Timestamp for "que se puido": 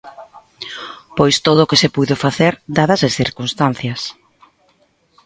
1.69-2.15